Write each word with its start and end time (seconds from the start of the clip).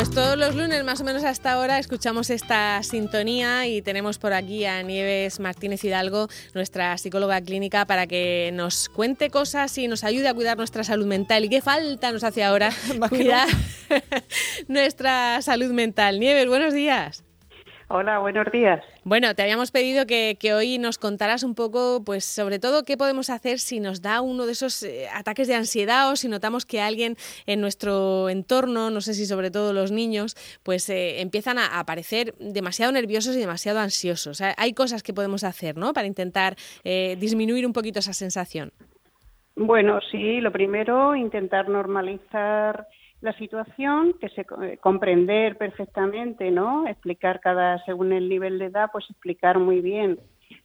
Pues 0.00 0.12
todos 0.12 0.38
los 0.38 0.54
lunes, 0.54 0.82
más 0.82 1.02
o 1.02 1.04
menos 1.04 1.24
hasta 1.24 1.52
ahora, 1.52 1.78
escuchamos 1.78 2.30
esta 2.30 2.82
sintonía 2.82 3.66
y 3.66 3.82
tenemos 3.82 4.16
por 4.16 4.32
aquí 4.32 4.64
a 4.64 4.82
Nieves 4.82 5.40
Martínez 5.40 5.84
Hidalgo, 5.84 6.28
nuestra 6.54 6.96
psicóloga 6.96 7.38
clínica, 7.42 7.84
para 7.84 8.06
que 8.06 8.50
nos 8.54 8.88
cuente 8.88 9.28
cosas 9.28 9.76
y 9.76 9.88
nos 9.88 10.02
ayude 10.02 10.28
a 10.28 10.32
cuidar 10.32 10.56
nuestra 10.56 10.84
salud 10.84 11.04
mental. 11.04 11.44
¿Y 11.44 11.50
qué 11.50 11.60
falta 11.60 12.12
nos 12.12 12.24
hace 12.24 12.42
ahora 12.42 12.70
cuidar 13.10 13.46
nuestra 14.68 15.42
salud 15.42 15.70
mental? 15.70 16.18
Nieves, 16.18 16.48
buenos 16.48 16.72
días. 16.72 17.22
Hola, 17.92 18.20
buenos 18.20 18.46
días. 18.52 18.84
Bueno, 19.02 19.34
te 19.34 19.42
habíamos 19.42 19.72
pedido 19.72 20.06
que, 20.06 20.36
hoy 20.54 20.78
nos 20.78 20.96
contaras 20.96 21.42
un 21.42 21.56
poco, 21.56 22.04
pues 22.04 22.24
sobre 22.24 22.60
todo, 22.60 22.84
qué 22.84 22.96
podemos 22.96 23.30
hacer 23.30 23.58
si 23.58 23.80
nos 23.80 24.00
da 24.00 24.20
uno 24.20 24.46
de 24.46 24.52
esos 24.52 24.84
eh, 24.84 25.08
ataques 25.12 25.48
de 25.48 25.56
ansiedad 25.56 26.08
o 26.08 26.14
si 26.14 26.28
notamos 26.28 26.66
que 26.66 26.80
alguien 26.80 27.16
en 27.46 27.60
nuestro 27.60 28.28
entorno, 28.28 28.90
no 28.90 29.00
sé 29.00 29.14
si 29.14 29.26
sobre 29.26 29.50
todo 29.50 29.72
los 29.72 29.90
niños, 29.90 30.36
pues 30.62 30.88
eh, 30.88 31.20
empiezan 31.20 31.58
a, 31.58 31.80
aparecer 31.80 32.34
demasiado 32.38 32.92
nerviosos 32.92 33.34
y 33.34 33.40
demasiado 33.40 33.80
ansiosos. 33.80 34.40
hay 34.40 34.72
cosas 34.72 35.02
que 35.02 35.12
podemos 35.12 35.42
hacer, 35.42 35.76
¿no? 35.76 35.92
Para 35.92 36.06
intentar 36.06 36.54
eh, 36.84 37.16
disminuir 37.18 37.66
un 37.66 37.72
poquito 37.72 37.98
esa 37.98 38.12
sensación. 38.12 38.70
Bueno, 39.56 39.98
sí, 40.12 40.40
lo 40.40 40.52
primero, 40.52 41.16
intentar 41.16 41.68
normalizar 41.68 42.86
la 43.20 43.32
situación, 43.34 44.14
que 44.20 44.28
se 44.30 44.42
eh, 44.62 44.78
comprender 44.80 45.56
perfectamente, 45.56 46.50
¿no? 46.50 46.86
Explicar 46.86 47.40
cada 47.40 47.84
según 47.84 48.12
el 48.12 48.28
nivel 48.28 48.58
de 48.58 48.66
edad, 48.66 48.88
pues 48.92 49.04
explicar 49.10 49.58
muy 49.58 49.80
bien 49.80 50.18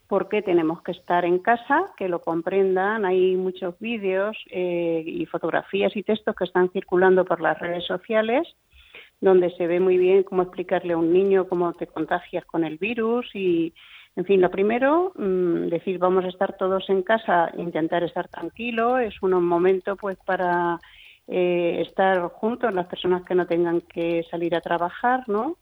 por 0.07 0.29
qué 0.29 0.41
tenemos 0.41 0.81
que 0.83 0.91
estar 0.91 1.25
en 1.25 1.39
casa, 1.39 1.93
que 1.97 2.07
lo 2.07 2.19
comprendan. 2.19 3.05
Hay 3.05 3.35
muchos 3.35 3.77
vídeos 3.79 4.37
eh, 4.51 5.03
y 5.05 5.25
fotografías 5.25 5.95
y 5.95 6.03
textos 6.03 6.35
que 6.35 6.45
están 6.45 6.69
circulando 6.69 7.25
por 7.25 7.41
las 7.41 7.59
redes 7.59 7.85
sociales 7.85 8.47
donde 9.21 9.49
se 9.55 9.67
ve 9.67 9.79
muy 9.79 9.97
bien 9.97 10.23
cómo 10.23 10.43
explicarle 10.43 10.93
a 10.93 10.97
un 10.97 11.11
niño 11.11 11.47
cómo 11.47 11.73
te 11.73 11.87
contagias 11.87 12.45
con 12.45 12.63
el 12.63 12.77
virus 12.77 13.27
y, 13.33 13.73
en 14.15 14.25
fin, 14.25 14.41
lo 14.41 14.49
primero, 14.49 15.13
mm, 15.15 15.67
decir 15.67 15.97
vamos 15.97 16.25
a 16.25 16.29
estar 16.29 16.55
todos 16.57 16.89
en 16.89 17.01
casa, 17.01 17.51
intentar 17.57 18.03
estar 18.03 18.27
tranquilo, 18.27 18.97
es 18.97 19.15
un 19.21 19.31
momento 19.43 19.95
pues 19.95 20.17
para 20.25 20.79
eh, 21.27 21.83
estar 21.87 22.21
juntos, 22.29 22.73
las 22.73 22.87
personas 22.87 23.23
que 23.23 23.35
no 23.35 23.47
tengan 23.47 23.81
que 23.81 24.23
salir 24.29 24.55
a 24.55 24.61
trabajar, 24.61 25.27
¿no? 25.27 25.57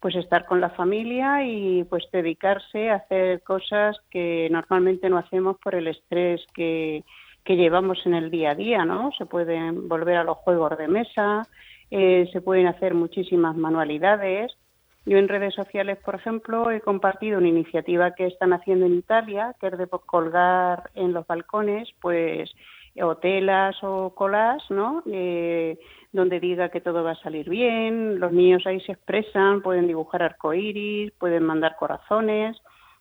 Pues 0.00 0.14
estar 0.14 0.44
con 0.44 0.60
la 0.60 0.70
familia 0.70 1.42
y 1.44 1.84
pues 1.84 2.04
dedicarse 2.12 2.90
a 2.90 2.96
hacer 2.96 3.42
cosas 3.42 3.96
que 4.10 4.48
normalmente 4.50 5.08
no 5.08 5.18
hacemos 5.18 5.56
por 5.58 5.74
el 5.74 5.88
estrés 5.88 6.44
que, 6.54 7.02
que 7.46 7.56
llevamos 7.56 8.04
en 8.04 8.14
el 8.14 8.30
día 8.30 8.50
a 8.50 8.54
día, 8.54 8.84
¿no? 8.84 9.10
Se 9.16 9.24
pueden 9.24 9.88
volver 9.88 10.16
a 10.16 10.24
los 10.24 10.36
juegos 10.38 10.76
de 10.76 10.88
mesa, 10.88 11.46
eh, 11.90 12.28
se 12.32 12.40
pueden 12.40 12.66
hacer 12.66 12.92
muchísimas 12.92 13.56
manualidades. 13.56 14.52
Yo 15.06 15.16
en 15.18 15.28
redes 15.28 15.54
sociales, 15.54 15.98
por 16.04 16.16
ejemplo, 16.16 16.70
he 16.72 16.80
compartido 16.80 17.38
una 17.38 17.48
iniciativa 17.48 18.14
que 18.14 18.26
están 18.26 18.52
haciendo 18.52 18.86
en 18.86 18.96
Italia, 18.96 19.54
que 19.60 19.68
es 19.68 19.78
de 19.78 19.86
colgar 19.86 20.90
en 20.94 21.12
los 21.12 21.24
balcones, 21.28 21.88
pues 22.00 22.52
o 23.02 23.16
telas 23.16 23.76
o 23.82 24.14
colas, 24.14 24.62
¿no? 24.70 25.02
Eh, 25.06 25.78
donde 26.12 26.40
diga 26.40 26.70
que 26.70 26.80
todo 26.80 27.04
va 27.04 27.12
a 27.12 27.22
salir 27.22 27.48
bien, 27.48 28.18
los 28.18 28.32
niños 28.32 28.66
ahí 28.66 28.80
se 28.80 28.92
expresan, 28.92 29.62
pueden 29.62 29.86
dibujar 29.86 30.22
arcoíris, 30.22 31.12
pueden 31.12 31.44
mandar 31.44 31.76
corazones 31.78 32.56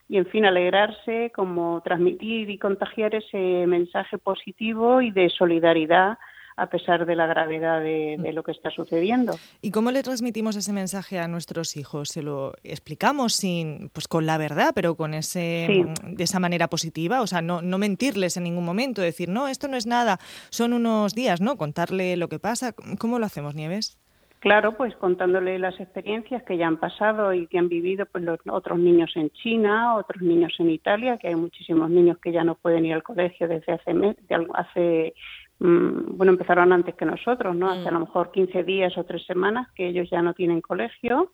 y, 0.10 0.18
en 0.18 0.26
fin, 0.28 0.46
alegrarse, 0.46 1.32
como 1.34 1.82
transmitir 1.84 2.50
y 2.50 2.58
contagiar 2.58 3.16
ese 3.16 3.66
mensaje 3.68 4.18
positivo 4.18 5.02
y 5.02 5.12
de 5.12 5.30
solidaridad 5.30 6.18
a 6.58 6.68
pesar 6.68 7.06
de 7.06 7.16
la 7.16 7.28
gravedad 7.28 7.82
de, 7.82 8.18
lo 8.34 8.44
que 8.44 8.52
está 8.52 8.70
sucediendo. 8.70 9.34
¿Y 9.62 9.72
cómo 9.72 9.92
le 9.92 10.04
transmitimos 10.04 10.56
ese 10.56 10.74
mensaje 10.74 11.20
a 11.20 11.28
nuestros 11.28 11.76
hijos? 11.78 12.10
¿Se 12.10 12.22
lo 12.22 12.54
explicamos 12.64 13.34
sin, 13.34 13.90
pues 13.94 14.08
con 14.08 14.26
la 14.26 14.38
verdad, 14.38 14.72
pero 14.74 14.96
con 14.96 15.14
ese, 15.14 15.86
de 16.04 16.24
esa 16.24 16.40
manera 16.40 16.68
positiva? 16.68 17.22
O 17.22 17.28
sea, 17.28 17.42
no, 17.42 17.62
no 17.62 17.78
mentirles 17.78 18.38
en 18.38 18.44
ningún 18.44 18.66
momento, 18.66 19.02
decir, 19.02 19.30
no, 19.30 19.48
esto 19.48 19.68
no 19.68 19.78
es 19.78 19.86
nada, 19.86 20.20
son 20.50 20.74
unos 20.74 21.14
días, 21.14 21.42
¿no? 21.42 21.58
Contarle 21.58 22.18
lo 22.18 22.30
que 22.30 22.40
pasa. 22.40 22.74
¿Cómo 23.00 23.20
lo 23.20 23.26
hacemos, 23.26 23.56
Nieves? 23.56 23.98
Claro, 24.46 24.78
pues 24.78 24.96
contándole 24.98 25.58
las 25.58 25.80
experiencias 25.80 26.44
que 26.44 26.56
ya 26.56 26.68
han 26.68 26.78
pasado 26.78 27.34
y 27.34 27.48
que 27.48 27.58
han 27.58 27.68
vivido 27.68 28.06
pues 28.06 28.24
los 28.24 28.40
otros 28.48 28.78
niños 28.78 29.12
en 29.16 29.32
China, 29.32 29.96
otros 29.96 30.22
niños 30.22 30.54
en 30.60 30.70
Italia, 30.70 31.18
que 31.18 31.30
hay 31.30 31.36
muchísimos 31.36 31.90
niños 31.90 32.20
que 32.20 32.32
ya 32.32 32.44
no 32.44 32.54
pueden 32.54 32.86
ir 32.86 32.94
al 32.94 33.02
colegio 33.02 33.48
desde 33.48 33.74
hace, 33.74 33.92
hace 34.54 35.16
bueno, 35.60 36.34
empezaron 36.34 36.74
antes 36.74 36.96
que 36.96 37.06
nosotros, 37.06 37.56
¿no? 37.56 37.70
Hace 37.70 37.88
a 37.88 37.92
lo 37.92 38.00
mm. 38.00 38.04
mejor 38.04 38.32
15 38.32 38.64
días 38.64 38.98
o 38.98 39.04
tres 39.04 39.26
semanas 39.26 39.70
que 39.74 39.88
ellos 39.88 40.10
ya 40.10 40.22
no 40.22 40.34
tienen 40.34 40.62
colegio. 40.62 41.32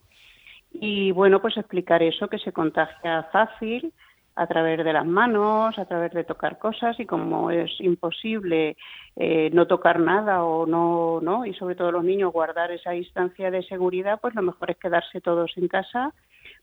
Y 0.73 1.11
bueno, 1.11 1.41
pues 1.41 1.57
explicar 1.57 2.01
eso, 2.03 2.27
que 2.27 2.37
se 2.37 2.53
contagia 2.53 3.23
fácil 3.31 3.93
a 4.35 4.47
través 4.47 4.83
de 4.83 4.93
las 4.93 5.05
manos, 5.05 5.77
a 5.77 5.85
través 5.85 6.13
de 6.13 6.23
tocar 6.23 6.57
cosas 6.57 6.97
y 6.99 7.05
como 7.05 7.51
es 7.51 7.69
imposible 7.79 8.77
eh, 9.17 9.49
no 9.51 9.67
tocar 9.67 9.99
nada 9.99 10.43
o 10.43 10.65
no, 10.65 11.19
¿no? 11.21 11.45
Y 11.45 11.53
sobre 11.55 11.75
todo 11.75 11.91
los 11.91 12.03
niños 12.03 12.31
guardar 12.31 12.71
esa 12.71 12.91
distancia 12.91 13.51
de 13.51 13.63
seguridad, 13.63 14.19
pues 14.21 14.33
lo 14.33 14.41
mejor 14.41 14.71
es 14.71 14.77
quedarse 14.77 15.19
todos 15.19 15.51
en 15.57 15.67
casa 15.67 16.13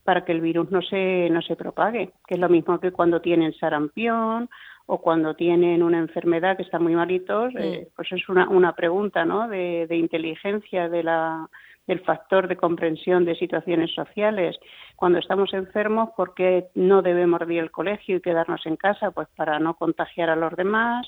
para 0.04 0.24
que 0.24 0.32
el 0.32 0.40
virus 0.40 0.70
no 0.70 0.80
se, 0.80 1.28
no 1.30 1.42
se 1.42 1.56
propague, 1.56 2.12
que 2.26 2.34
es 2.34 2.40
lo 2.40 2.48
mismo 2.48 2.80
que 2.80 2.92
cuando 2.92 3.20
tienen 3.20 3.52
sarampión 3.54 4.48
o 4.90 5.02
cuando 5.02 5.34
tienen 5.34 5.82
una 5.82 5.98
enfermedad 5.98 6.56
que 6.56 6.62
está 6.62 6.78
muy 6.78 6.94
malitos, 6.94 7.52
eh, 7.56 7.88
pues 7.94 8.10
es 8.10 8.26
una, 8.30 8.48
una 8.48 8.74
pregunta 8.74 9.26
¿no? 9.26 9.46
de, 9.46 9.86
inteligencia 9.90 10.88
de 10.88 11.02
la, 11.02 11.46
del 11.86 12.00
factor 12.00 12.48
de 12.48 12.56
comprensión 12.56 13.26
de 13.26 13.34
situaciones 13.34 13.92
sociales. 13.94 14.56
Cuando 14.96 15.18
estamos 15.18 15.52
enfermos, 15.52 16.08
¿por 16.16 16.32
qué 16.32 16.68
no 16.74 17.02
debemos 17.02 17.42
ir 17.50 17.60
al 17.60 17.70
colegio 17.70 18.16
y 18.16 18.22
quedarnos 18.22 18.64
en 18.64 18.76
casa? 18.76 19.10
Pues 19.10 19.28
para 19.36 19.58
no 19.58 19.74
contagiar 19.74 20.30
a 20.30 20.36
los 20.36 20.56
demás, 20.56 21.06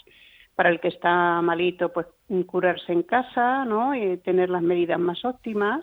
para 0.55 0.69
el 0.69 0.79
que 0.79 0.89
está 0.89 1.41
malito, 1.41 1.91
pues 1.91 2.07
curarse 2.49 2.93
en 2.93 3.03
casa, 3.03 3.65
¿no? 3.65 3.95
Y 3.95 4.19
tener 4.19 4.51
las 4.51 4.63
medidas 4.63 5.01
más 5.01 5.25
óptimas. 5.25 5.81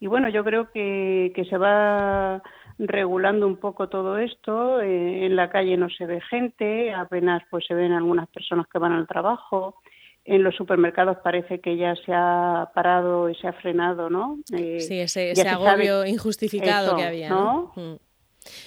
Y 0.00 0.06
bueno, 0.06 0.30
yo 0.30 0.42
creo 0.44 0.70
que, 0.72 1.30
que 1.34 1.44
se 1.44 1.58
va 1.58 2.42
regulando 2.78 3.46
un 3.46 3.56
poco 3.56 3.88
todo 3.88 4.18
esto. 4.18 4.80
Eh, 4.80 5.26
en 5.26 5.36
la 5.36 5.50
calle 5.50 5.76
no 5.76 5.88
se 5.90 6.06
ve 6.06 6.20
gente, 6.20 6.92
apenas 6.92 7.42
pues 7.50 7.66
se 7.66 7.74
ven 7.74 7.92
algunas 7.92 8.28
personas 8.28 8.66
que 8.72 8.78
van 8.78 8.92
al 8.92 9.06
trabajo. 9.06 9.76
En 10.24 10.42
los 10.42 10.54
supermercados 10.54 11.18
parece 11.24 11.60
que 11.60 11.76
ya 11.76 11.94
se 11.96 12.12
ha 12.12 12.70
parado 12.74 13.30
y 13.30 13.34
se 13.36 13.48
ha 13.48 13.52
frenado, 13.54 14.10
¿no? 14.10 14.38
Eh, 14.52 14.80
sí, 14.80 15.00
ese, 15.00 15.32
agobio 15.48 16.04
injustificado 16.04 16.96
que 16.96 17.04
había. 17.04 17.30
¿no? 17.30 17.72
Mm. 17.74 18.07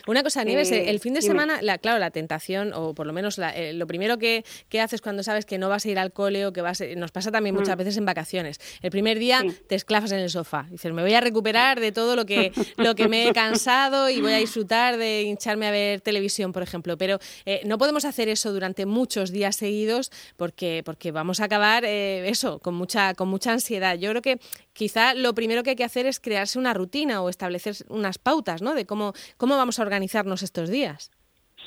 Una 0.07 0.23
cosa, 0.23 0.43
Nieves, 0.43 0.71
eh, 0.71 0.89
el 0.89 0.99
fin 0.99 1.13
de 1.13 1.21
semana, 1.21 1.61
la, 1.61 1.77
claro, 1.77 1.99
la 1.99 2.11
tentación, 2.11 2.73
o 2.73 2.93
por 2.93 3.07
lo 3.07 3.13
menos 3.13 3.39
eh, 3.39 3.73
lo 3.73 3.87
primero 3.87 4.17
que, 4.17 4.43
haces 4.81 5.01
cuando 5.01 5.23
sabes 5.23 5.45
que 5.45 5.57
no 5.57 5.69
vas 5.69 5.85
a 5.85 5.89
ir 5.89 5.99
al 5.99 6.11
cole 6.11 6.45
o 6.45 6.53
que 6.53 6.61
vas, 6.61 6.83
nos 6.95 7.11
pasa 7.11 7.31
también 7.31 7.55
muchas 7.55 7.75
mm. 7.75 7.77
veces 7.77 7.97
en 7.97 8.05
vacaciones. 8.05 8.59
El 8.81 8.89
primer 8.91 9.19
día 9.19 9.43
te 9.67 9.75
esclavas 9.75 10.11
en 10.11 10.19
el 10.19 10.29
sofá. 10.29 10.67
Dices, 10.71 10.91
me 10.91 11.01
voy 11.01 11.13
a 11.13 11.21
recuperar 11.21 11.79
de 11.79 11.91
todo 11.91 12.15
lo 12.15 12.25
que, 12.25 12.51
lo 12.77 12.95
que 12.95 13.07
me 13.07 13.27
he 13.27 13.33
cansado 13.33 14.09
y 14.09 14.21
voy 14.21 14.33
a 14.33 14.37
disfrutar 14.37 14.97
de 14.97 15.23
hincharme 15.23 15.67
a 15.67 15.71
ver 15.71 16.01
televisión, 16.01 16.51
por 16.51 16.63
ejemplo. 16.63 16.97
Pero 16.97 17.19
eh, 17.45 17.61
no 17.65 17.77
podemos 17.77 18.05
hacer 18.05 18.29
eso 18.29 18.51
durante 18.53 18.85
muchos 18.85 19.31
días 19.31 19.55
seguidos 19.55 20.11
porque, 20.37 20.81
porque 20.83 21.11
vamos 21.11 21.39
a 21.39 21.45
acabar 21.45 21.85
eso, 21.85 22.59
con 22.59 22.73
mucha, 22.73 23.13
con 23.13 23.27
mucha 23.27 23.51
ansiedad. 23.51 23.95
Yo 23.97 24.09
creo 24.09 24.21
que 24.21 24.39
quizá 24.73 25.13
lo 25.13 25.33
primero 25.33 25.63
que 25.63 25.71
hay 25.71 25.75
que 25.75 25.83
hacer 25.83 26.05
es 26.05 26.19
crearse 26.19 26.59
una 26.59 26.73
rutina 26.73 27.21
o 27.21 27.29
establecer 27.29 27.75
unas 27.89 28.17
pautas, 28.17 28.61
¿no? 28.61 28.73
De 28.73 28.85
cómo, 28.85 29.13
cómo 29.37 29.57
vamos 29.57 29.79
a 29.79 29.83
organizarnos 29.83 30.43
estos 30.43 30.69
días. 30.69 31.11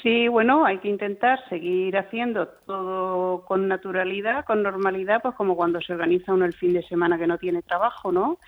Sí, 0.03 0.29
bueno, 0.29 0.67
hay 0.67 0.79
que 0.79 0.89
intentar 0.89 1.41
seguir 1.49 1.97
haciendo 1.97 2.49
todo 2.67 3.45
con 3.47 3.69
naturalidad, 3.69 4.45
con 4.45 4.63
normalidad, 4.63 5.23
pues 5.23 5.35
como 5.35 5.57
cuando 5.57 5.81
se 5.81 5.95
organiza 5.95 6.35
uno 6.35 6.45
el 6.45 6.53
fin 6.53 6.75
de 6.75 6.83
semana 6.83 7.17
que 7.17 7.27
no 7.27 7.39
tiene 7.39 7.63
trabajo, 7.63 8.13
¿no? 8.13 8.39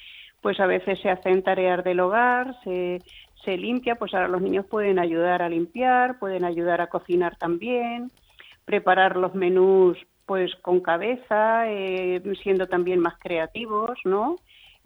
Pues 0.43 0.61
a 0.61 0.67
veces 0.67 1.01
se 1.01 1.09
hacen 1.09 1.43
tareas 1.43 1.83
del 1.83 2.01
hogar, 2.01 2.55
se, 2.63 3.01
se 3.43 3.57
limpia, 3.57 3.95
pues 3.95 4.13
ahora 4.13 4.29
los 4.29 4.43
niños 4.43 4.67
pueden 4.67 4.99
ayudar 4.99 5.41
a 5.41 5.49
limpiar, 5.49 6.19
pueden 6.19 6.45
ayudar 6.45 6.83
a 6.83 6.89
cocinar 6.89 7.37
también, 7.37 8.11
preparar 8.67 9.17
los 9.17 9.35
menús 9.35 9.97
pues 10.27 10.55
con 10.57 10.81
cabeza, 10.81 11.71
eh, 11.71 12.21
siendo 12.43 12.67
también 12.67 13.01
más 13.01 13.15
creativos, 13.19 13.99
¿no? 14.05 14.37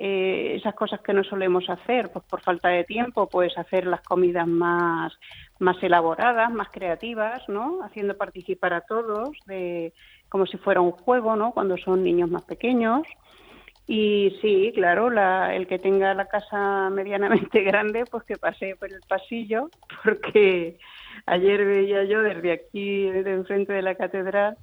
Eh, 0.03 0.55
esas 0.57 0.75
cosas 0.75 1.03
que 1.03 1.13
no 1.13 1.23
solemos 1.23 1.69
hacer, 1.69 2.11
pues 2.11 2.25
por 2.25 2.41
falta 2.41 2.71
de 2.71 2.85
tiempo, 2.85 3.29
pues 3.29 3.53
hacer 3.59 3.85
las 3.85 4.01
comidas 4.01 4.49
más, 4.49 5.13
más 5.59 5.77
elaboradas, 5.83 6.51
más 6.51 6.71
creativas, 6.71 7.47
¿no? 7.51 7.83
Haciendo 7.83 8.17
participar 8.17 8.73
a 8.73 8.81
todos 8.81 9.37
de 9.45 9.93
como 10.31 10.47
si 10.47 10.57
fuera 10.57 10.81
un 10.81 10.93
juego, 10.93 11.37
¿no? 11.37 11.53
Cuando 11.53 11.77
son 11.77 12.03
niños 12.03 12.31
más 12.31 12.45
pequeños. 12.45 13.03
Y 13.87 14.39
sí, 14.41 14.73
claro, 14.75 15.11
la, 15.11 15.55
el 15.55 15.67
que 15.67 15.79
tenga 15.79 16.15
la 16.15 16.29
casa 16.29 16.89
medianamente 16.95 17.61
grande, 17.63 18.07
pues 18.11 18.25
que 18.25 18.39
pase 18.39 18.77
por 18.77 18.91
el 18.91 19.03
pasillo, 19.07 19.69
porque 20.03 20.79
ayer 21.27 21.67
veía 21.67 22.05
yo 22.05 22.23
desde 22.23 22.53
aquí, 22.53 23.11
desde 23.11 23.33
enfrente 23.33 23.75
de 23.75 23.83
la 23.83 23.97
catedral, 23.97 24.57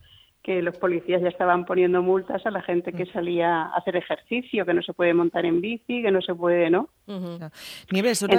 que 0.48 0.62
los 0.62 0.78
policías 0.78 1.22
ya 1.22 1.28
estaban 1.28 1.66
poniendo 1.66 2.02
multas 2.02 2.46
a 2.46 2.52
la 2.52 2.62
gente 2.62 2.94
que 2.94 3.04
mm. 3.04 3.12
salía 3.12 3.64
a 3.64 3.76
hacer 3.76 3.98
ejercicio, 3.98 4.66
que 4.66 4.74
no 4.74 4.82
se 4.82 4.94
puede 4.94 5.14
montar 5.14 5.46
en 5.46 5.60
bici, 5.60 6.02
que 6.02 6.10
no 6.10 6.22
se 6.22 6.34
puede, 6.34 6.70
¿no? 6.70 6.88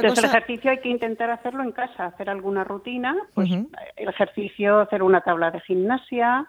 Entonces 0.07 0.25
el 0.25 0.31
ejercicio 0.31 0.71
hay 0.71 0.79
que 0.79 0.89
intentar 0.89 1.29
hacerlo 1.29 1.63
en 1.63 1.73
casa, 1.73 2.07
hacer 2.07 2.31
alguna 2.31 2.65
rutina, 2.65 3.15
pues 3.35 3.51
el 3.51 4.09
ejercicio, 4.09 4.81
hacer 4.81 5.03
una 5.03 5.21
tabla 5.21 5.51
de 5.51 5.61
gimnasia, 5.61 6.49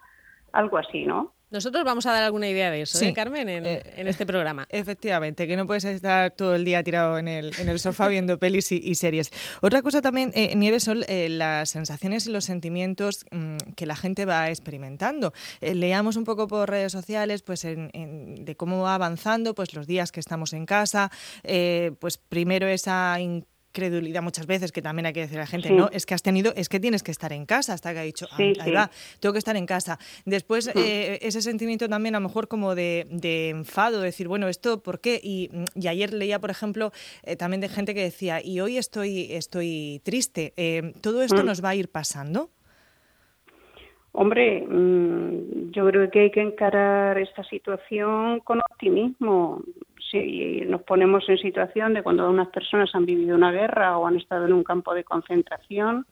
algo 0.54 0.78
así, 0.78 1.06
¿no? 1.06 1.34
Nosotros 1.51 1.84
vamos 1.84 2.06
a 2.06 2.12
dar 2.12 2.24
alguna 2.24 2.48
idea 2.48 2.69
de 2.69 2.84
eso, 2.84 3.04
¿eh, 3.04 3.12
Carmen, 3.13 3.50
eh, 3.50 3.81
en, 3.96 4.07
este 4.07 4.25
programa. 4.25 4.68
Efectivamente, 4.69 5.48
que 5.48 5.57
no 5.57 5.66
puedes 5.66 5.84
estar 5.84 6.30
todo 6.31 6.54
el 6.54 6.63
día 6.63 6.84
tirado 6.84 7.18
en 7.18 7.28
el, 7.28 7.54
en 7.57 7.69
el 7.69 7.80
sofá 7.80 8.07
viendo 8.07 8.38
pelis 8.38 8.72
y, 8.72 8.94
series. 8.94 9.31
Otra 9.62 9.81
cosa 9.81 10.01
también, 10.01 10.31
eh, 10.36 10.56
Nieves, 10.56 10.84
son 10.84 11.04
eh, 11.07 11.28
las 11.28 11.72
sensaciones 11.72 12.28
y 12.28 12.31
los 12.31 12.46
sentimientos 12.46 13.25
mm, 13.31 13.57
que 13.75 13.88
la 13.88 13.96
gente 13.96 14.25
va 14.25 14.50
experimentando. 14.50 15.34
leamos 15.62 16.18
un 16.18 16.24
poco 16.24 16.48
por 16.48 16.69
redes 16.69 16.92
sociales 16.92 17.42
pues 17.42 17.63
de 17.63 18.56
cómo 18.56 18.84
va 18.84 18.95
avanzando 18.95 19.56
pues 19.56 19.74
los 19.74 19.88
días 19.88 20.12
que 20.12 20.19
estamos 20.19 20.54
en 20.54 20.66
casa, 20.66 21.12
pues 22.00 22.18
primero 22.18 22.68
esa 22.68 23.18
credulidad 23.71 24.21
muchas 24.21 24.48
veces, 24.48 24.71
que 24.71 24.81
también 24.81 25.06
hay 25.06 25.13
que 25.13 25.21
decir 25.21 25.38
a 25.38 25.42
la 25.42 25.48
gente, 25.48 25.71
no, 25.71 25.89
es 25.92 26.06
que 26.06 26.13
has 26.13 26.24
tenido, 26.24 26.54
es 26.56 26.69
que 26.69 26.80
tienes 26.80 27.04
que 27.04 27.12
estar 27.12 27.31
en 27.33 27.45
casa, 27.45 27.74
hasta 27.74 27.94
que 27.94 28.00
ha 28.00 28.04
dicho, 28.04 28.27
ahí 28.38 28.71
va, 28.71 28.89
tengo 29.19 29.33
que 29.33 29.39
estar 29.39 29.56
en 29.56 29.66
casa. 29.66 30.00
Después, 30.25 30.71
eh, 30.75 31.19
ese 31.21 31.42
sentimiento 31.42 31.88
también 31.88 32.16
a 32.16 32.19
lo 32.19 32.27
mejor 32.27 32.48
como 32.48 32.75
de, 32.75 33.07
de 33.10 33.50
enfado, 33.50 34.01
decir, 34.01 34.27
bueno, 34.27 34.48
¿esto 34.48 34.81
por 34.81 35.00
qué? 35.00 35.19
Y, 35.24 35.50
ayer 35.88 36.13
leía, 36.13 36.39
por 36.39 36.51
ejemplo, 36.51 36.92
eh, 37.24 37.36
también 37.36 37.62
de 37.62 37.69
gente 37.69 37.94
que 37.94 38.01
decía, 38.01 38.42
y 38.44 38.60
hoy 38.60 38.77
estoy, 38.77 39.31
estoy 39.31 40.01
triste. 40.04 40.54
Eh, 40.56 40.94
¿Todo 41.01 41.21
esto 41.21 41.44
mm. 41.44 41.45
nos 41.45 41.63
va 41.63 41.69
a 41.69 41.75
ir 41.75 41.89
pasando? 41.89 42.50
Hombre, 44.12 44.66
mm, 44.68 45.71
yo 45.71 45.86
creo 45.88 46.10
que 46.10 46.19
hay 46.19 46.31
que 46.31 46.42
encarar 46.42 47.18
esta 47.19 47.44
situación 47.44 48.39
con 48.39 48.60
optimismo 48.71 49.62
si 50.12 50.62
nos 50.68 50.82
ponemos 50.84 51.28
en 51.30 51.38
situación 51.38 51.94
de 51.94 52.04
cuando 52.04 52.30
unas 52.30 52.50
personas 52.50 52.90
han 52.94 53.06
vivido 53.06 53.36
una 53.36 53.52
guerra 53.52 53.98
o 53.98 54.08
han 54.08 54.18
estado 54.18 54.46
en 54.46 54.54
un 54.54 54.64
campo 54.64 54.94
de 54.94 55.04
concentración, 55.04 56.06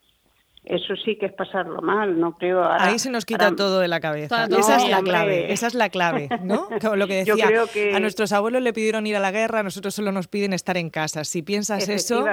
eso 0.64 0.96
sí 0.98 1.16
que 1.16 1.28
es 1.28 1.34
pasarlo 1.34 1.82
mal, 1.82 2.20
no 2.20 2.38
creo. 2.38 2.62
Ahí 2.70 3.00
se 3.00 3.10
nos 3.10 3.26
quita 3.26 3.56
todo 3.56 3.80
de 3.80 3.88
la 3.88 4.00
cabeza. 4.00 4.46
esa 4.46 4.78
es 4.78 4.90
la 4.90 5.02
clave, 5.02 5.52
esa 5.54 5.68
es 5.68 5.74
la 5.74 5.90
clave, 5.90 6.28
¿no? 6.44 6.68
lo 6.96 7.08
que 7.08 7.24
decía, 7.24 7.48
a 7.96 8.00
nuestros 8.00 8.34
abuelos 8.34 8.62
le 8.62 8.74
pidieron 8.74 9.08
ir 9.08 9.16
a 9.16 9.20
la 9.20 9.32
guerra, 9.32 9.60
a 9.60 9.64
nosotros 9.64 9.96
solo 9.96 10.12
nos 10.12 10.28
piden 10.28 10.54
estar 10.54 10.76
en 10.78 10.90
casa. 10.90 11.24
Si 11.24 11.42
piensas 11.42 11.88
eso, 11.88 12.26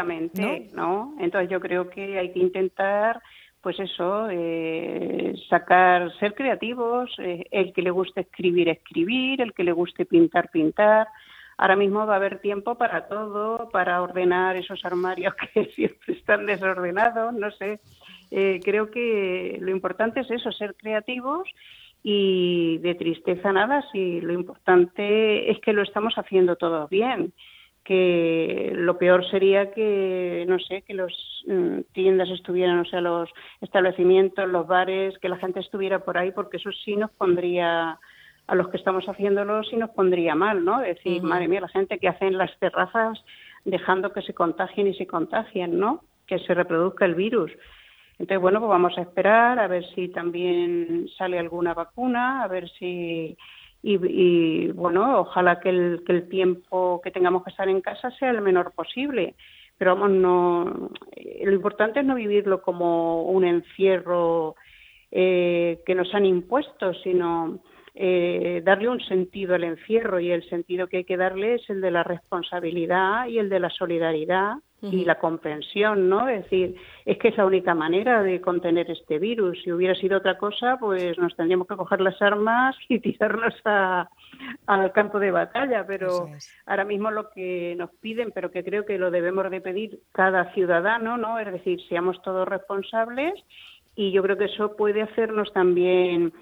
¿no? 0.73 1.15
Entonces 1.21 1.51
yo 1.51 1.61
creo 1.61 1.89
que 1.89 2.19
hay 2.19 2.33
que 2.33 2.41
intentar 2.41 3.23
pues 3.65 3.81
eso, 3.81 4.29
eh, 4.31 5.33
sacar, 5.49 6.13
ser 6.19 6.35
creativos, 6.35 7.11
eh, 7.19 7.47
el 7.51 7.73
que 7.73 7.81
le 7.81 7.91
guste 7.91 8.21
escribir, 8.21 8.69
escribir, 8.69 9.41
el 9.41 9.55
que 9.55 9.65
le 9.65 9.73
guste 9.73 10.05
pintar, 10.05 10.51
pintar, 10.51 11.09
Ahora 11.57 11.77
mismo 11.77 12.07
va 12.07 12.15
a 12.15 12.17
haber 12.17 12.41
tiempo 12.41 12.77
para 12.77 13.07
todo, 13.09 13.69
para 13.71 14.03
ordenar 14.03 14.57
esos 14.57 14.85
armarios 14.85 15.35
que 15.55 15.67
siempre 15.75 16.15
están 16.15 16.47
desordenados, 16.47 17.33
no 17.35 17.51
sé. 17.53 17.81
Eh, 18.31 18.61
creo 18.65 18.91
que 18.91 19.59
lo 19.61 19.71
importante 19.71 20.21
es 20.21 20.31
eso, 20.31 20.51
ser 20.53 20.75
creativos 20.75 21.49
y 22.03 22.79
de 22.79 22.95
tristeza 22.95 23.53
nada, 23.53 23.85
si 23.93 24.21
lo 24.21 24.33
importante 24.33 25.51
es 25.51 25.59
que 25.61 25.73
lo 25.73 25.83
estamos 25.83 26.15
haciendo 26.17 26.57
todo 26.57 26.87
bien 26.89 27.33
que 27.85 28.73
lo 28.75 28.97
peor 28.97 29.29
sería 29.31 29.71
que, 29.71 30.45
no 30.49 30.59
sé, 30.59 30.83
que 30.83 30.95
las 30.95 31.13
mm, 31.47 31.81
tiendas 31.93 32.31
estuvieran, 32.31 32.81
o 32.81 32.85
sea, 32.87 33.03
los 33.03 33.29
establecimientos, 33.61 34.49
los 34.49 34.67
bares, 34.67 35.19
que 35.19 35.29
la 35.29 35.37
gente 35.37 35.61
estuviera 35.61 35.99
por 36.03 36.17
ahí, 36.17 36.33
porque 36.33 36.57
eso 36.57 36.71
sí 36.85 36.97
nos 36.97 37.11
pondría 37.11 37.99
a 38.47 38.55
los 38.55 38.69
que 38.69 38.77
estamos 38.77 39.05
haciéndolo 39.07 39.63
sí 39.65 39.77
nos 39.77 39.91
pondría 39.91 40.35
mal, 40.35 40.65
¿no? 40.65 40.81
Decir, 40.81 41.23
madre 41.23 41.49
mía, 41.49 41.61
la 41.61 41.69
gente 41.69 41.99
que 41.99 42.09
hace 42.09 42.27
en 42.27 42.39
las 42.39 42.57
terrazas 42.59 43.25
dejando 43.65 44.13
que 44.13 44.23
se 44.23 44.35
contagien 44.35 44.87
y 44.87 44.95
se 44.95 45.07
contagien, 45.07 45.79
¿no? 45.79 46.03
Que 46.27 46.39
se 46.41 46.53
reproduzca 46.53 47.07
el 47.07 47.15
virus. 47.15 47.51
Entonces, 48.19 48.41
bueno, 48.41 48.61
pues 48.61 48.69
vamos 48.69 48.97
a 48.99 49.03
esperar 49.03 49.59
a 49.59 49.67
ver 49.67 49.85
si 49.95 50.09
también 50.09 51.09
sale 51.17 51.39
alguna 51.39 51.75
vacuna, 51.75 52.43
a 52.43 52.49
ver 52.49 52.69
si... 52.79 53.37
Y, 53.87 54.69
bueno, 54.69 55.21
ojalá 55.21 55.61
que 55.61 55.69
el, 55.69 56.05
que 56.07 56.13
el 56.13 56.29
tiempo 56.31 57.03
que 57.05 57.11
tengamos 57.11 57.45
que 57.45 57.51
estar 57.51 57.69
en 57.69 57.83
casa 57.83 58.11
sea 58.13 58.31
el 58.31 58.41
menor 58.41 58.73
posible. 58.73 59.35
Pero 59.77 59.95
vamos, 59.95 60.11
no... 60.11 60.91
Lo 61.43 61.53
importante 61.53 62.01
es 62.01 62.07
no 62.07 62.15
vivirlo 62.15 62.63
como 62.63 63.25
un 63.25 63.45
encierro 63.45 64.55
eh, 65.11 65.81
que 65.85 65.95
nos 65.95 66.15
han 66.15 66.25
impuesto, 66.25 66.95
sino 66.95 67.61
eh, 67.97 68.61
darle 68.65 68.89
un 68.89 69.01
sentido 69.01 69.55
al 69.55 69.63
encierro 69.63 70.19
y 70.19 70.33
el 70.33 70.49
sentido 70.49 70.89
que 70.89 70.99
hay 70.99 71.05
que 71.05 71.17
darle 71.17 71.55
es 71.55 71.71
el 71.71 71.81
de 71.81 71.93
la 71.93 72.03
responsabilidad 72.03 73.29
y 73.29 73.39
el 73.39 73.49
de 73.49 73.61
la 73.61 73.71
solidaridad 73.71 74.57
y 74.83 75.05
la 75.05 75.19
comprensión, 75.19 76.11
¿no? 76.11 76.29
Es 76.29 76.43
decir, 76.43 76.77
es 77.07 77.17
que 77.19 77.29
es 77.29 77.37
la 77.39 77.47
única 77.47 77.75
manera 77.75 78.23
de 78.23 78.41
contener 78.41 78.91
este 78.91 79.19
virus. 79.19 79.59
Si 79.63 79.73
hubiera 79.73 79.95
sido 79.95 80.19
otra 80.19 80.37
cosa, 80.37 80.77
pues 80.79 81.17
nos 81.19 81.35
tendríamos 81.37 81.67
que 81.67 81.77
coger 81.77 82.01
las 82.01 82.21
armas 82.21 82.77
y 82.89 82.99
tirarnos 83.01 83.55
al 83.65 84.93
campo 84.93 85.19
de 85.19 85.31
batalla. 85.31 85.87
Pero 85.87 86.29
ahora 86.67 86.85
mismo 86.85 87.11
lo 87.11 87.31
que 87.31 87.75
nos 87.79 87.91
piden, 88.01 88.31
pero 88.35 88.51
que 88.51 88.63
creo 88.63 88.85
que 88.85 88.99
lo 88.99 89.11
debemos 89.11 89.51
de 89.51 89.61
pedir 89.63 90.01
cada 90.13 90.53
ciudadano, 90.53 91.17
¿no? 91.17 91.39
Es 91.39 91.51
decir, 91.51 91.81
seamos 91.89 92.21
todos 92.23 92.47
responsables 92.47 93.35
y 93.97 94.13
yo 94.13 94.23
creo 94.23 94.37
que 94.37 94.47
eso 94.47 94.77
puede 94.77 95.03
hacernos 95.03 95.53
también 95.53 96.33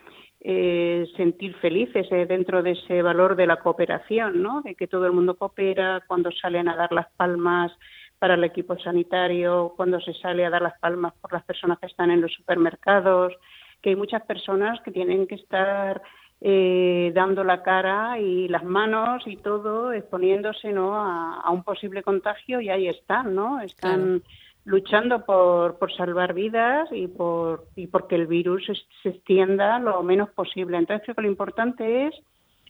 eh, 0.45 1.07
sentir 1.17 1.55
felices 1.59 2.09
eh, 2.11 2.27
dentro 2.27 2.65
de 2.65 2.73
ese 2.73 3.01
valor 3.01 3.37
de 3.37 3.47
la 3.47 3.59
cooperación, 3.59 4.43
¿no? 4.43 4.61
De 4.63 4.75
que 4.75 4.89
todo 4.89 5.07
el 5.07 5.13
mundo 5.13 5.37
coopera 5.37 6.03
cuando 6.09 6.33
salen 6.33 6.69
a 6.69 6.75
dar 6.75 6.91
las 6.91 7.07
palmas 7.13 7.71
para 8.19 8.35
el 8.35 8.43
equipo 8.43 8.77
sanitario, 8.79 9.73
cuando 9.77 10.01
se 10.01 10.13
sale 10.15 10.45
a 10.45 10.51
dar 10.51 10.63
las 10.63 10.79
palmas 10.81 11.13
por 11.21 11.33
las 11.33 11.45
personas 11.45 11.79
que 11.79 11.87
están 11.87 12.11
en 12.11 12.21
los 12.21 12.33
supermercados, 12.33 13.33
que 13.81 13.91
hay 13.91 13.97
muchas 13.97 14.23
personas 14.23 14.81
que 14.83 14.91
tienen 14.91 15.29
que 15.29 15.37
estar 15.37 16.03
eh, 16.41 17.13
dando 17.15 17.45
la 17.45 17.63
cara 17.63 18.19
y 18.19 18.49
las 18.49 18.65
manos 18.65 19.23
y 19.27 19.37
todo, 19.37 19.93
exponiéndose 19.93 20.73
¿no? 20.73 20.97
a, 20.97 21.49
un 21.53 21.63
posible 21.63 22.03
contagio 22.03 22.61
y 22.61 22.69
ahí 22.69 22.89
están, 22.89 23.33
¿no? 23.33 23.61
Están 23.61 24.25
luchando 24.65 25.25
por, 25.25 25.79
por 25.79 25.93
salvar 25.93 26.35
vidas 26.35 26.89
y 26.93 27.09
por 27.09 27.67
y 27.75 27.89
porque 27.89 28.15
el 28.15 28.27
virus 28.27 28.67
se, 29.03 29.09
extienda 29.09 29.79
lo 29.79 30.03
menos 30.03 30.31
posible. 30.31 30.77
Entonces 30.77 31.05
creo 31.05 31.17
que 31.17 31.23
lo 31.23 31.29
importante 31.29 32.07
es 32.07 32.15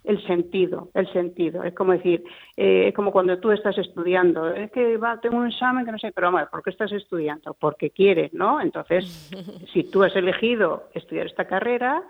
el 0.05 0.25
sentido, 0.27 0.89
el 0.95 1.11
sentido. 1.13 1.63
Es 1.63 1.75
como 1.75 1.93
decir, 1.93 2.25
eh, 2.57 2.89
es 2.89 2.95
como 2.95 3.13
cuando 3.13 3.39
tú 3.39 3.53
estás 3.53 3.79
estudiando, 3.79 4.49
es 4.49 4.71
que 4.73 4.97
va, 4.97 5.21
tengo 5.21 5.37
un 5.37 5.47
examen 5.47 5.85
que 5.85 5.93
no 5.93 5.99
sé, 5.99 6.13
pero 6.13 6.33
vamos, 6.33 6.49
¿por 6.51 6.63
qué 6.63 6.71
estás 6.71 6.91
estudiando? 6.93 7.55
Porque 7.55 7.91
quieres, 7.91 8.33
¿no? 8.33 8.61
Entonces, 8.61 9.31
si 9.73 9.85
tú 9.85 10.03
has 10.03 10.17
elegido 10.17 10.89
estudiar 10.95 11.27
esta 11.27 11.47
carrera, 11.47 12.03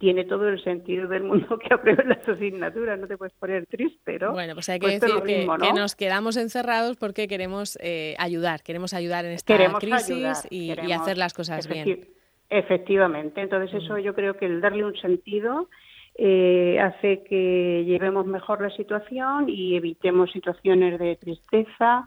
tiene 0.00 0.24
todo 0.24 0.48
el 0.48 0.64
sentido 0.64 1.06
del 1.06 1.22
mundo 1.22 1.58
que 1.58 1.72
apruebe 1.72 2.04
las 2.04 2.26
asignaturas, 2.26 2.98
no 2.98 3.06
te 3.06 3.18
puedes 3.18 3.34
poner 3.34 3.66
triste, 3.66 4.18
¿no? 4.18 4.32
Bueno, 4.32 4.54
pues 4.54 4.68
hay 4.70 4.80
que 4.80 4.86
pues 4.86 5.00
decir 5.00 5.22
que, 5.22 5.72
nos 5.74 5.94
quedamos 5.94 6.38
encerrados 6.38 6.96
porque 6.96 7.28
queremos 7.28 7.78
eh, 7.82 8.16
ayudar, 8.18 8.62
queremos 8.62 8.94
ayudar 8.94 9.26
en 9.26 9.32
esta 9.32 9.78
crisis 9.78 10.48
y, 10.50 10.72
hacer 10.90 11.18
las 11.18 11.34
cosas 11.34 11.68
bien. 11.68 12.08
Efectivamente, 12.48 13.42
entonces 13.42 13.82
eso 13.82 13.98
yo 13.98 14.12
creo 14.14 14.36
que 14.36 14.46
el 14.46 14.60
darle 14.60 14.84
un 14.84 14.96
sentido 14.96 15.68
eh, 16.16 16.80
hace 16.80 17.22
que 17.22 17.84
llevemos 17.86 18.26
mejor 18.26 18.60
la 18.60 18.70
situación 18.70 19.48
y 19.48 19.76
evitemos 19.76 20.32
situaciones 20.32 20.98
de 20.98 21.16
tristeza, 21.16 22.06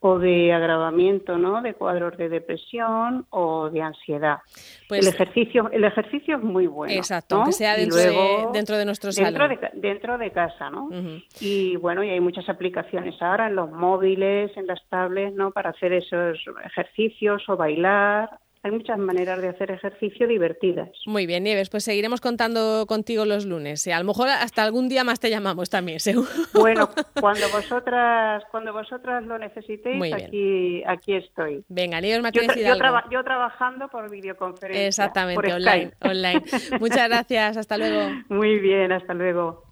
o 0.00 0.18
de 0.18 0.52
agravamiento, 0.52 1.38
¿no? 1.38 1.60
De 1.60 1.74
cuadros 1.74 2.16
de 2.16 2.28
depresión 2.28 3.26
o 3.30 3.68
de 3.70 3.82
ansiedad. 3.82 4.38
Pues, 4.88 5.06
el 5.06 5.12
ejercicio, 5.12 5.68
el 5.72 5.84
ejercicio 5.84 6.36
es 6.36 6.42
muy 6.42 6.66
bueno. 6.66 6.94
Exacto, 6.94 7.42
que 7.44 7.52
sea 7.52 7.76
dentro, 7.76 7.98
de, 7.98 8.48
dentro 8.52 8.76
de 8.76 8.84
nuestro 8.84 9.10
dentro 9.10 9.48
De, 9.48 9.58
dentro 9.74 10.18
de 10.18 10.30
casa, 10.30 10.70
¿no? 10.70 10.88
Y 11.40 11.76
bueno, 11.76 12.04
y 12.04 12.10
hay 12.10 12.20
muchas 12.20 12.48
aplicaciones 12.48 13.20
ahora 13.20 13.48
en 13.48 13.56
los 13.56 13.70
móviles, 13.70 14.56
en 14.56 14.66
las 14.66 14.80
tablets, 14.88 15.34
¿no? 15.34 15.50
Para 15.50 15.70
hacer 15.70 15.92
esos 15.92 16.38
ejercicios 16.64 17.48
o 17.48 17.56
bailar 17.56 18.38
hay 18.68 18.76
muchas 18.76 18.98
maneras 18.98 19.40
de 19.40 19.48
hacer 19.48 19.70
ejercicio 19.70 20.26
divertidas. 20.26 20.90
Muy 21.06 21.26
bien, 21.26 21.44
Nieves, 21.44 21.70
pues 21.70 21.84
seguiremos 21.84 22.20
contando 22.20 22.86
contigo 22.86 23.24
los 23.24 23.44
lunes. 23.46 23.86
A 23.88 23.98
lo 23.98 24.04
mejor 24.04 24.28
hasta 24.28 24.62
algún 24.62 24.88
día 24.88 25.04
más 25.04 25.20
te 25.20 25.30
llamamos 25.30 25.70
también, 25.70 26.00
seguro. 26.08 26.28
Bueno, 26.54 26.88
cuando 27.20 27.48
vosotras, 27.50 28.44
cuando 28.50 28.72
vosotras 28.72 29.24
lo 29.24 29.38
necesitéis, 29.38 30.12
aquí, 30.12 30.82
aquí 30.86 31.14
estoy. 31.14 31.64
Venga, 31.68 32.00
Nieves 32.00 32.22
Martínez 32.22 32.56
yo, 32.56 33.10
yo, 33.10 33.24
trabajando 33.24 33.88
por 33.88 34.10
videoconferencia. 34.10 34.86
Exactamente, 34.86 35.52
online, 35.52 35.92
online. 36.00 36.42
Muchas 36.80 37.08
gracias, 37.08 37.56
hasta 37.56 37.78
luego. 37.78 38.10
Muy 38.28 38.58
bien, 38.58 38.92
hasta 38.92 39.14
luego. 39.14 39.67